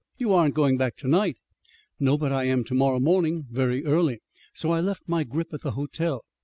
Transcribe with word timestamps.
You 0.17 0.33
aren't 0.33 0.55
going 0.55 0.77
back 0.77 0.95
to 0.95 1.07
night!" 1.07 1.37
"No, 1.99 2.17
but 2.17 2.31
I 2.31 2.45
am 2.45 2.63
to 2.63 2.73
morrow 2.73 2.99
morning, 2.99 3.45
very 3.51 3.85
early, 3.85 4.19
so 4.51 4.71
I 4.71 4.79
left 4.81 5.03
my 5.07 5.23
grip 5.23 5.53
at 5.53 5.61
the 5.61 5.73
hotel. 5.73 6.25